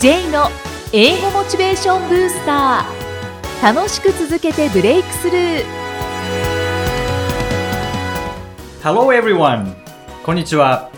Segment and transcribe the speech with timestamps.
[0.00, 0.46] J の
[0.94, 5.64] 英語モチベーションブースター楽しく続けてブレイクスルー
[8.82, 9.74] Hello everyone!
[10.24, 10.90] こんにちは。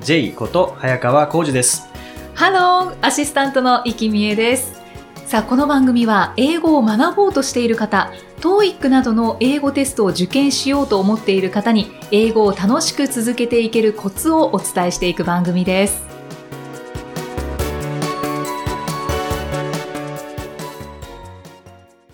[0.00, 1.88] J こと早川浩二です。
[2.34, 4.82] ハローアシスタントの生きみえです
[5.24, 16.13] さあこの番組は英語を学ぼうとしている方 TOEIC などの英語テストを受験しようと思っている方に英語を楽しく続けていけるコツをお伝えしていく番組です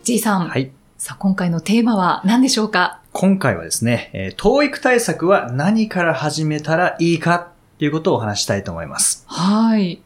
[0.02, 0.72] J さん、はい。
[0.96, 3.00] さあ今回のテーマは何でしょうか？
[3.12, 9.24] 今回はですね、えー TOEIC 対策は何から始めたらいいかっていうことをお話したいと思います。
[9.27, 10.00] はい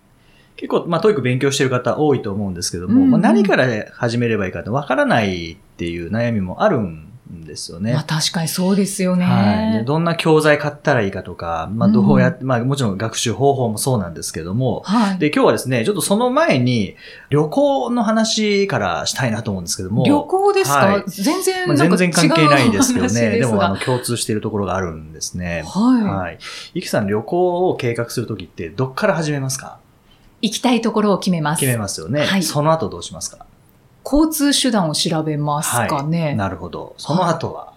[0.57, 7.09] 結構、まあ、TOEIC 勉強してる方多いと思うんですけども、うんうんまあ、何から始めればいいかってわからないっていう悩みもあるん
[7.43, 7.93] ですよね。
[7.93, 16.97] まあ確かにそうですよね、はい、でどんな教材買ったらいいかとか、まあ、どうやって、まあ、もちろん学習方法もそうなんですけども、はいで、今日はですね、ちょっとその前に、
[17.31, 20.05] 旅行の話からしたいなと思うんですけども。
[20.05, 23.39] 旅行ですか、はい全然まあ、なんか全然関係ないですけどね。
[23.39, 25.65] でも、あがの、共通しているところがあるんですね。
[25.67, 26.39] はい、はい。
[26.75, 29.79] ゆきさん、旅行を計画するときって、どっから始めますか？
[30.43, 31.61] 行きたいところを決めます。
[31.61, 32.27] 決めますよね。
[32.27, 33.47] はいその後どうしますか？
[34.05, 36.35] 交通手段を調べますかね。
[36.35, 36.95] なるほど。
[36.99, 37.73] その後は、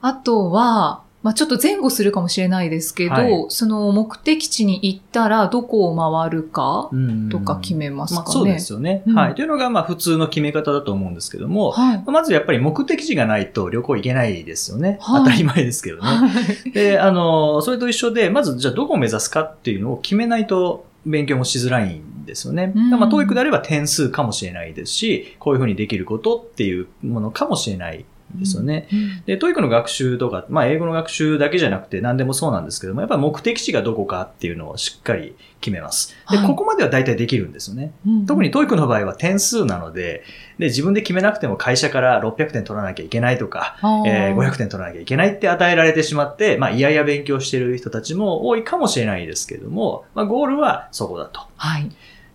[0.00, 8.24] あとは、まあ、ちょっと前後するかもしれないですけど、はいその目的地に行ったらどこを回るかうんとか決めますかね。
[8.24, 9.02] まあ、そうですよね。
[9.06, 9.34] うんはい。
[9.34, 12.04] というのが、まあ、普通の決め方だと思うんですけども、はい。
[12.06, 14.98] まずやっぱり目的地がないと旅行行けないですよね。
[15.00, 16.02] はい当たり前ですけどね。
[16.02, 16.26] は
[16.66, 22.72] いで、あの、それと一緒で、まずじゃあどこを目指すかっていうのを決めないと勉強もしづらいんですよね。
[22.74, 28.04] うんまあ、 TOEIC であれば点数かもしれないですし、こういうふうにできることっていうものかもしれない
[28.38, 28.88] ですよね。
[28.92, 36.14] うんで、 TOEIC の学習とか、まあ、英語の学習だけじゃなくて何でもそうなんですけども、やっぱり目的地がどこかっていうのをしっかり決めます。
[36.30, 37.92] で、はいここまでは大体できるんですよね。
[38.06, 40.24] うん特に TOEIC の場合は点数なので、
[40.58, 43.76] で、自分で決めなくても会社から600点取らなきゃいけないとか、
[44.06, 51.40] えー500点取らなきゃいけないって与えられてしまって、まあ、いやいや勉強してる人たちも多いかもしれないですけれども、まあ、ゴールはそこだと。
[51.56, 51.90] はい。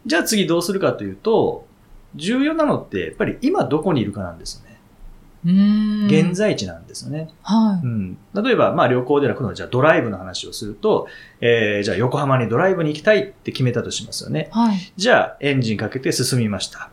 [0.05, 1.65] じゃあ次どうするかというと、
[2.15, 4.63] 重要なのって、やっぱり今どこにいるかなんです。
[5.45, 7.29] 現在地なんですよね。
[7.43, 8.17] はうん。
[8.33, 11.07] 例えば、まあ旅行ではこの、じゃあドライブの話をすると、
[11.39, 14.59] えー、じゃあ横浜にドライブに行きたいって決めたとしますよねい。。
[14.59, 14.93] はい。
[14.95, 16.89] じゃあエンジンかけて進みました。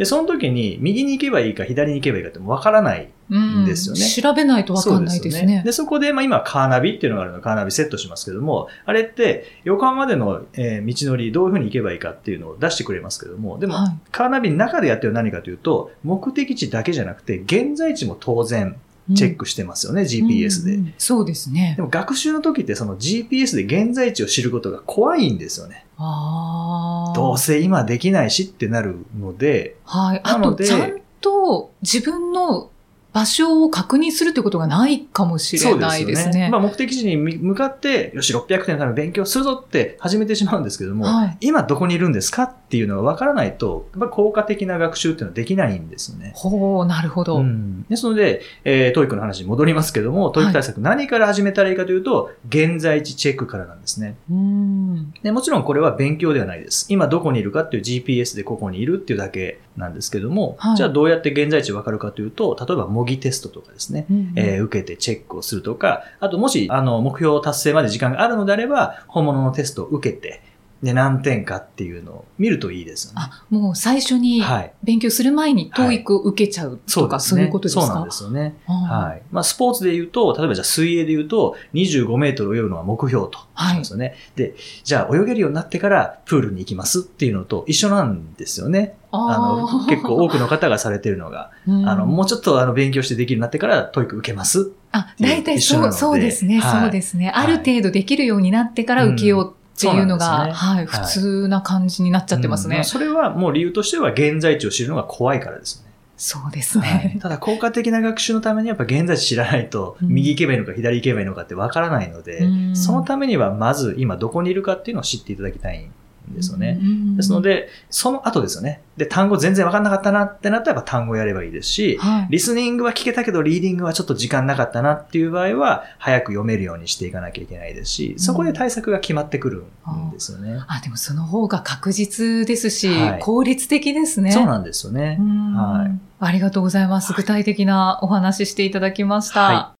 [0.00, 3.66] で、その時に右に行けばいいか左に行けばいいかってもわからないうん。
[3.66, 4.00] ですよね。
[4.00, 5.62] 調べないとわかんないですね。
[5.62, 13.98] で、そこで、まあ今、カーナビっていうのがあるので、カーナビセットしますけども、あれって、横浜までの、えー道のり、どういうふうに行けばいいかっていうのを出してくれますけども、でも、はい。
[14.10, 18.76] カーナビの中でやってる何かというと、目的地だけじゃなくて、現在地も当然
[19.14, 20.74] チェックしてますよね、GPS で。
[20.74, 21.82] うんうんそうですねで。
[21.82, 25.86] も学習の時ってその GPS で現在地を知ることが怖いんですよね。
[25.96, 27.12] ああ。
[27.14, 30.20] どうせ今できないしってなるので、はい。
[30.22, 32.69] あと、ちゃんと自分の
[33.12, 36.48] 場所を確認するってことがないかもしれないですね。
[36.50, 41.36] まあ目的地に向かって、よし、600点のために勉強するぞって始めてしまうんですけども、はい。
[41.40, 46.32] 今どこにいるんですかっていうのが分からないと、やっぱり効果的な学習っていうのはできないんですよね。
[46.36, 47.38] ほう、なるほど。
[47.38, 54.16] うん、ですので、えー、 TOEIC の話に戻りますけども、 TOEIC 対策何から始めたらいいかというと、現在地チェックからなんですね。
[54.30, 55.12] うん。
[55.22, 56.86] でもちろんこれは勉強ではないです。
[56.88, 70.42] 今どこにいるかっていう GPS でここにいるっていうだけなんですけども、はいじゃあどうやって現在地分かるかというと、例えば模擬テストとかですね、うんえー受けてチェックをするとか、あともし、あの、目標達成まで時間があるのであれば、本物のテストを受けて、
[70.82, 73.20] で、何点かっていうのを見るといいですよね。
[73.20, 74.72] あ、もう最初にはい。
[74.82, 77.82] 勉強する前にはい TOEIC を受けちゃうとか、そう,、ねいうことですか？
[77.82, 78.56] そうなんですよね。
[78.66, 79.22] ははい。
[79.30, 84.14] まあ、スポーツで言うと、例えばじゃあ水泳で言うと、25メートル泳ぐのが目標としますよね。
[84.36, 88.96] で、じゃあ泳げるようになってからプールに行きますっていうのと一緒なんですよね。
[89.12, 94.70] あの、ー結構多くの方がされてるのが、うんあの、もうちょっとあの、勉強してできるようになってから、 TOEIC 受けます。
[94.92, 97.26] あ、大体そう、そうですね、はいそうですね。
[97.26, 99.54] はいある程度できるようになってから受けよう
[99.88, 102.78] っていうのが、ねはい、はい普通な感じになっちゃってますね。
[102.78, 105.90] うんそれはもう理由としては現在地を知るのが怖いからですよね。
[106.16, 107.18] そうですはいね。
[107.20, 115.90] ただ効果的な学習のためにやっぱ現在地知らないと、うん右行けばいいのか左行けばいいのかってわからないので、うんそのためにはまず今どこにいるかっていうのを知っていただきたいん
[116.34, 116.78] ですよね。
[116.80, 118.82] うんですの、で、その後ですよね。
[118.96, 122.26] で、単語全然わかんなかったなってなったらやっぱ単語やればいいですし、はい。
[122.30, 130.60] リスニングは聞けたけど、リーディングはちょっと時間なかったなっていう場合は、早く読めるようにしていかなきゃいけないですし、そこで対策が決まってくるんですよね。
[130.68, 134.32] あ、でもその方が確実ですし、はい効率的ですね。
[134.32, 135.18] そうなんですよね。
[135.20, 137.14] うんはいありがとうございます。
[137.14, 139.40] 具体的なお話ししていただきました。
[139.40, 139.74] は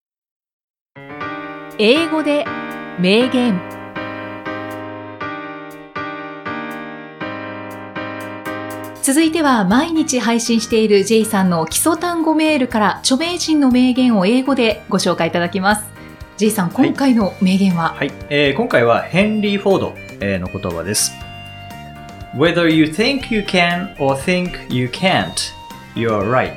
[1.79, 2.47] 英語で
[2.99, 3.80] 名言。
[9.02, 15.85] 続いては毎日配信している J さんの基礎単語メールから著名人の名言を英語でご紹介いただきます。
[16.37, 21.12] J さん、今回の名言は、はい、えー今回はヘンリー・フォードえーの言葉です。
[22.35, 25.32] Whether you think you can or think you can't,
[25.94, 26.52] you're right.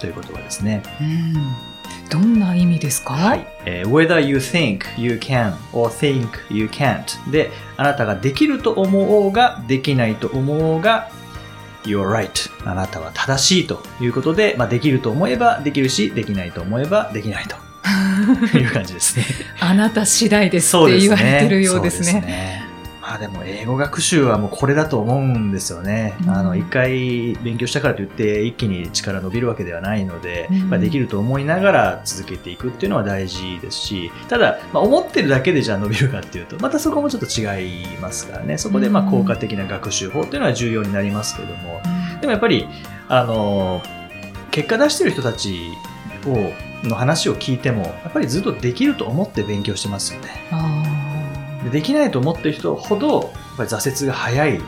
[0.00, 0.82] という言葉ですね。
[1.00, 1.73] うん
[2.10, 3.46] どんな意味ですか、はい。
[3.64, 11.08] えー whether you think you can or think you can't で、あなたができると思おうが、できないと思おうが、
[11.84, 12.50] you're right.
[12.68, 17.56] あなたは正しいということで、まあ、できると思えばできるし、できないと思えばできないと
[18.58, 19.24] いう感じですね。
[19.60, 20.98] あなた次第ですって。
[20.98, 22.63] 言われてるようですね。
[23.04, 26.14] まあでも英語学習はもうこれだと思うんですよね。
[26.22, 38.56] うんあの、一回勉強したからといって一気に力伸びるわけではないので、うんまあ、できると思いながら続けていくっていうのは大事ですし、ただ、まあ、思ってるだけでじゃあ伸びるかっていうと、またそこもちょっと違いますからね。
[38.56, 42.66] そこでまあうん効果的な学習法っていうのは重要になりますけども、うんでもやっぱり、
[43.08, 43.82] あの、
[44.50, 45.72] 結果出してる人たち
[46.26, 50.93] を、の話を聞いても、やっぱりずっとできると思って勉強してますよね。
[51.64, 54.60] あでできないと思ってる人ほど、やっぱり挫折が早い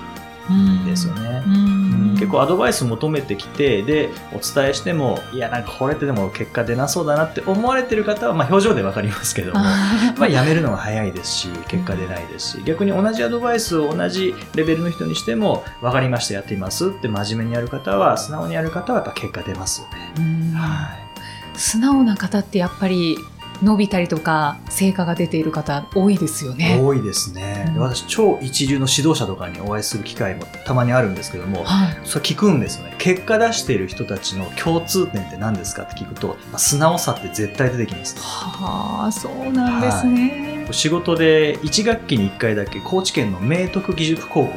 [0.49, 1.43] ーんですよね。
[1.47, 2.15] うん。
[2.15, 9.61] 結構アドバイス求めてきて、で、お伝えしても、いや、なんかこれってでも結果出なそうだなって思われてる方は、まあ表情でわかりますけども、
[10.19, 21.07] まあやめるのが早いですし、結果出ないですし、逆に同じアドバイスを同じレベルの人にしても、わかりました、やってみますって真面目にやる方は、素直にやる方はやっぱ結果出ますよね。
[21.55, 23.19] 素直な方ってやっぱり
[23.63, 26.79] 伸びたりとか成果が出ている方多いですよね。
[26.81, 27.73] 多いですね。
[27.77, 31.99] うん私、超一流の指導者とかにお会いする機会もたまにあるんですけども、はい。
[32.05, 32.95] それ聞くんですよね。
[32.99, 38.21] 結果出している人たちの共通点って何ですかって聞くと、まあ素直さって絶対出てきますね。
[38.23, 40.67] はあ、そうなんですね。
[40.73, 44.53] 仕事で1学期に1回だけ高知県の明徳義塾高校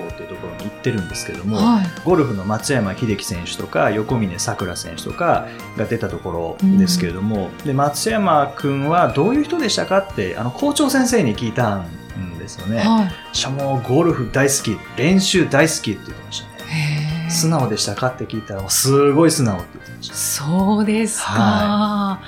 [0.80, 1.86] ってるんですけども、はい。
[2.06, 5.48] ゴルフの松山英樹選手とか横峯さくら選手とか
[5.78, 12.80] が出たところですけれども、で松山君はどういう人でしたかってあの校長先生に聞いたんですよね。
[12.80, 13.36] はい。
[13.36, 17.28] しかもゴルフ大好き、練習大好きって言ってましたね。
[17.30, 20.16] 素直でしたかって聞いたら、すごい素直って言ってました。
[20.16, 21.32] そうですか。
[21.32, 22.20] は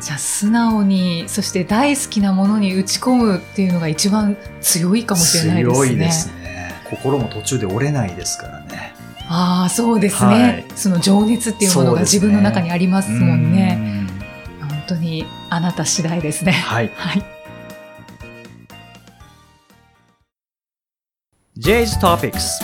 [0.00, 5.86] じゃあ素直にそして大好きなものに打ち込むっていうのが一番強いかもしれないですね。
[5.86, 6.39] 強いですね。
[6.90, 8.94] 心も途中で折れないですからね。
[9.28, 13.78] ああそうですね、はいその情熱っていうものが自分の中にありますもんね。
[13.80, 14.00] うん
[14.68, 16.52] 本当にあなた次第ですね。
[16.52, 16.88] はい。
[16.96, 17.40] はい。
[21.56, 22.60] J's Topics。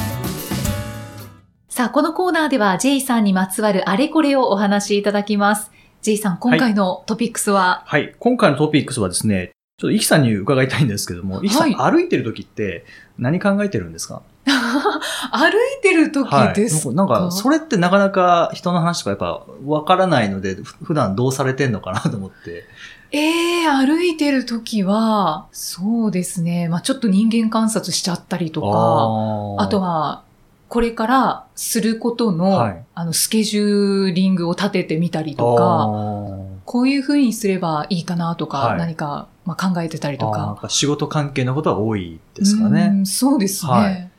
[1.69, 5.70] さあ、このコーナーでは J さんにまつわるあれこれをお話しいただきます。
[6.00, 8.14] J さん、今回のトピックスは、はい。
[8.19, 12.87] 今回のトピックスはですね、ちょっとイキさんに伺いたいんですけども、イキさん、歩いてる時って
[13.19, 14.23] 何考えてるんですか？
[14.46, 22.64] 歩いてる時ですか、なんか、なんかそれってなかなか人の話とかやっぱわからないので、ふ普段どうされてんのかなと思って。
[23.12, 26.69] ええ歩いてる時は、そうですね。
[26.69, 30.22] まあちょっと人間観察しちゃったりとか、ああとは、
[30.70, 32.84] これからすることの、はい。
[32.94, 36.44] あの、スケジューリングを立ててみたりとあか、ー。
[36.64, 38.79] こういうふうにすればいいかなとか、はい。
[38.79, 40.58] 何か、まあ、考えてたりとか。
[40.60, 42.88] か仕事関係のことは多いですかうね。
[42.88, 43.72] んそうですね。
[43.72, 44.10] はい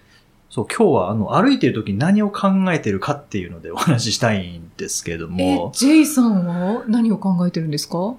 [0.49, 8.15] そう、今日はあの、歩いてる時に何を考えてるかっていうのでお話ししたいんですけどえも、、J さんは何を考えてるんですか？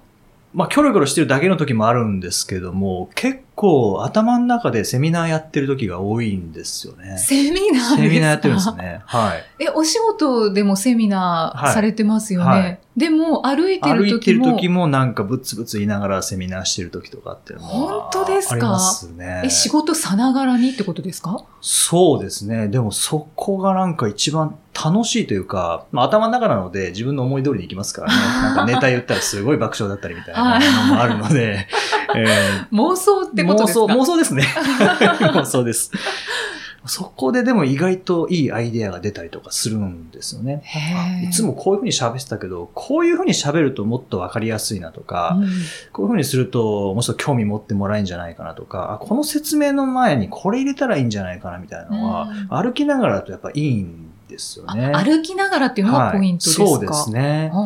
[0.53, 7.17] まあ、キョロキョロしてるだけの時もあるんですけども、結構頭の中でセミナーやってる時が多いんですよね。
[7.17, 7.95] セミナーですか？
[7.97, 9.01] セミナーやってるんですね。
[9.05, 9.43] はい。
[9.65, 12.45] え、お仕事でもセミナーされてますよね？
[12.45, 18.55] はいはいでも、歩いてる歩いてる時も、時もなんかブツブツ言いながらセミナーしてる時とかっていうのは本当ですか？
[18.55, 19.43] ありますね。
[19.45, 21.45] え、仕事さながらにってことですか？
[21.61, 22.67] そうですね。
[22.67, 28.15] でもそこがなんか一番楽しいというか、まあ頭の中なので自分の思い通りにいきますからね。
[28.19, 31.67] なんかネタ言ったらすごい爆笑だったりみたいなのもあるので、
[32.15, 32.25] え
[32.71, 33.85] 妄想ってーことですか？
[33.85, 34.43] 妄想、妄想ですね。
[35.33, 35.91] 妄想です。
[36.85, 40.63] そこででも意外といいアイデアが出たりとかするんですよね。
[41.23, 45.49] いつもこういうふうに喋ってたけど、こういうふうに喋るともっとわかりやすいなとか、うん
[45.91, 54.93] こういうふうにすると、もうちょっと興味持ってもらえるんじゃないかなとか、あこの説明の前にこれ入れたらいいんじゃないかなみたいなのは、歩きながらだとやっぱいいんですよあね。
[54.93, 57.51] 歩きながらっていうのがポイントですか、はいそうですね。
[57.53, 57.65] あ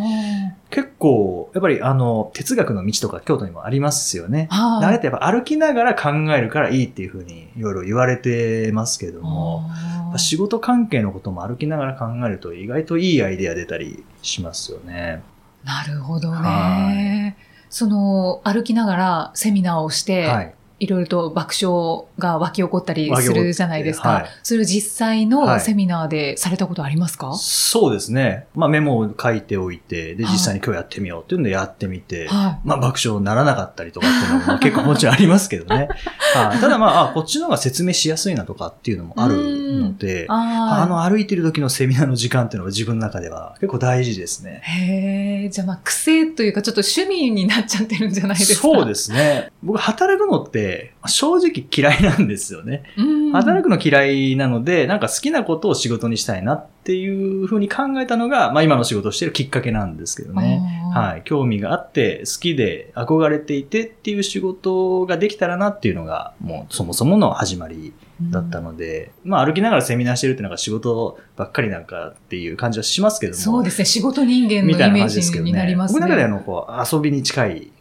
[0.72, 4.48] 結構、やっぱりあの、哲学の道とか京都にもありますよね。
[4.50, 9.70] あれってやっぱ歩きながら考えるからいいっていうふうにいろいろ言われてますけども、
[10.18, 15.22] 仕事関係のことも歩きながら考えると意外といいアイデア出たりしますよね。
[15.64, 16.42] なるほどは
[16.90, 17.38] ね。
[17.70, 20.56] その、歩きながらセミナーをして、はい。
[20.84, 24.10] いろいろと爆笑が湧き起こったりするじゃないですか。
[24.10, 28.48] はいそれを実際はいのセミナーでされたことありますか、そうですね。
[28.56, 35.88] まあメモを書いておいて、で、はい実際に今日やってみようっていうのでやってみて、はいまあ爆笑にならなかったりとかっていうのもまあ結構もちろんありますけどね。
[36.36, 36.58] はい。
[36.60, 39.36] ただまあ、あこっちの方が説明しやすいなとかっていうのもある
[39.80, 44.62] ので、 ああの歩いてる時のセミナーの時間っていうのが自分の中では結構大事ですね。
[44.64, 48.62] へえ、じゃあまあ癖というかちょっと趣味になっちゃってるんじゃないですか？
[48.62, 49.52] そうですね。
[49.62, 50.73] 僕働くのって
[51.06, 52.84] 正直嫌いなんですよね。
[52.98, 53.32] うん。
[53.32, 60.62] 働くの嫌いなので、なんか好きなことを仕事にしたいなっていうふうに考えたのが、まあ今の仕事をしてるきっかけなんですけどね。
[60.94, 61.22] はい。
[61.24, 73.38] 興味があって、好きで憧れていてっていう仕事ができたらなっていうのが、もうそもそもの始まりだったので、まあ歩きながらセミナーしてるっていうのが仕事ばっかりなんかっていう感じはしますけども。
[73.38, 73.86] そうですね。
[73.86, 75.52] 仕事人間のみたいなイメージ感じですけどね。
[75.52, 76.00] になりますね。
[76.00, 77.72] 僕の中であの、こう、遊びに近いん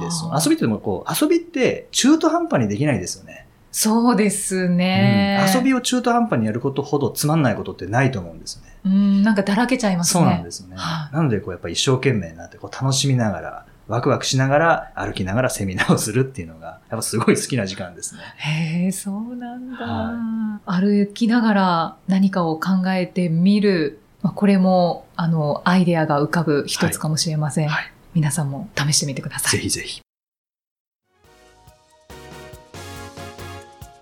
[0.00, 3.46] です遊びってでもこう、遊びって中途半端にできないですよね。
[3.76, 8.76] そうですね、うん遊びを中途半端にやることほどつまんないことってないと思うんですよね。
[8.84, 10.20] うん、なんかだらけちゃいますね。
[10.20, 10.76] そうなんですよね。
[10.76, 18.20] はいなので、こう、やっぱ一生懸命になって、こう、楽しみながら、ワクワクしながら、歩きながらセミナーをするっていうのが、やっぱすごい好きな時間ですね。
[18.36, 23.98] へえ、そうなんだ、は歩きながら何かを考えてみる。
[24.22, 27.68] まあ、これも、あの、アイデアが浮かぶ一つかもしれません。
[27.68, 29.52] はい皆さんも試してみてください。
[29.52, 30.00] ぜひぜひ。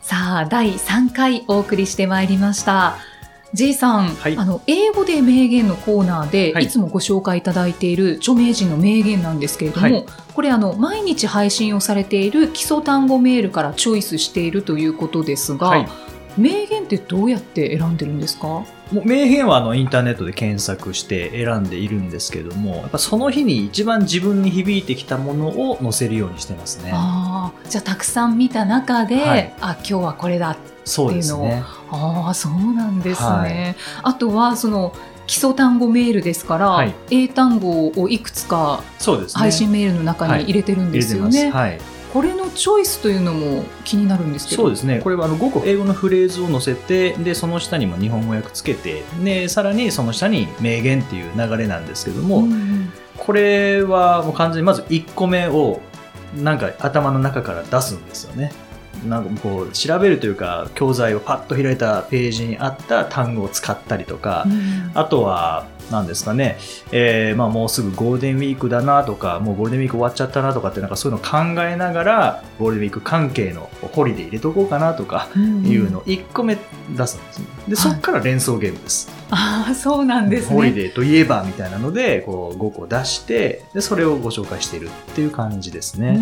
[0.01, 2.99] さあ、第3回お送りしてまいりました。
[3.55, 15.89] J さん、はいあの、英語で名言のコーナーで、はいい、つもご紹介いただいている著名人の名言なんですけれども、はいこれあの、毎日配信をされている基礎単語メールからチョイスしているということですが、はい。
[16.39, 18.65] 名言ってどうやって選んでるんですか？
[18.93, 26.93] もう名言はあのインターネットで検索して選んでいるんですけども、やっぱその日に一番自分に響いてきたものを載せるようにしてますね。
[26.95, 30.51] ああ、じゃあたくさん見た中で、はいあ、今日はこれだ。
[30.51, 31.63] っていうね。
[31.91, 33.29] ああ、そうなんですね。
[33.29, 34.93] はいあとは、その、
[35.27, 39.41] 基礎単語メールですから、はい英単語をいくつかそうですね。
[39.41, 41.31] 配信メールの中に入れてるんですよね。
[41.31, 41.57] 入れてます。
[41.57, 41.81] はい。
[42.13, 44.65] これのチョイスというのも気になるんですけど。
[44.65, 45.01] そうですね。
[45.03, 52.93] これはあの5個英語のフレーズを載せて、で、その下にも日本語訳つけて、で、さらにその下に名言っていう流れなんですけども、うんうん
[53.25, 55.81] これはもう完全にまず1個目を
[56.35, 58.53] なんか頭の中から出すんですよね。
[59.07, 66.59] なんかこう調べるというか教材をパッと開いたページにあった単語を使ったりとか、うんあとは何ですかね、
[66.91, 77.47] えーまあ、もうすぐゴールデンウィークだなとかもうゴールデンウィーク終わっちゃったなとかってなんかそういうのを考えながらゴールデンウィーク関係のホリデー入れとこうかなとかうんいうのを1個目出すんですね。
[77.69, 79.11] でそこから連想ゲームです。
[79.31, 80.75] ああ、そうなんですホリね。
[80.75, 86.19] デーといえばみたいなのでこう5個出してでそれをご紹介しているっていう感じですうね。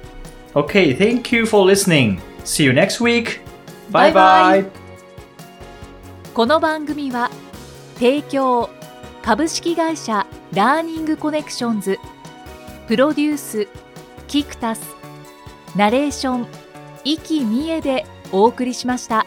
[0.54, 2.20] Okay, thank you for listening.
[2.44, 3.40] See you next week.
[3.90, 4.87] Bye バイバ bye.
[6.38, 7.32] この番組は
[7.96, 8.70] 提供
[9.22, 11.98] 株式会社ラーニングコネクションズ
[12.86, 13.66] プロデュース
[14.28, 14.94] キクタス
[15.74, 16.46] ナレーション
[17.02, 19.26] 生きみえでお送りしました。